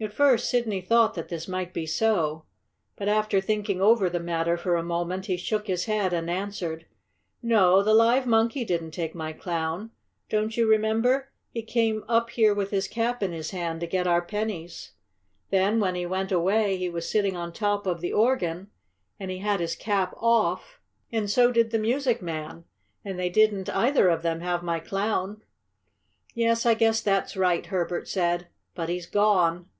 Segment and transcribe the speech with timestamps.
[0.00, 2.44] At first Sidney thought that this might be so,
[2.94, 6.84] but, after thinking over the matter for a moment, he shook his head and answered:
[7.42, 9.92] "No, the live monkey didn't take my Clown.
[10.28, 11.30] Don't you remember?
[11.52, 14.92] He came up here with his cap in his hand to get our pennies.
[15.50, 18.70] Then, when he went away, he was sitting on top of the organ
[19.18, 20.80] and he had his cap off
[21.12, 22.64] and so did the music man,
[23.06, 25.42] and they didn't either of them have my Clown."
[26.34, 28.48] "Yes, I guess that's right," Herbert said.
[28.74, 29.70] "But he's gone."